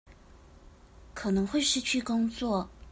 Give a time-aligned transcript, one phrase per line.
[1.13, 2.67] 可能會失去工作